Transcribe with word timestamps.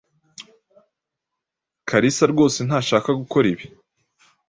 Kalisa 1.89 2.25
rwose 2.33 2.59
ntashaka 2.67 3.09
gukora 3.21 3.45
ibi. 3.53 3.65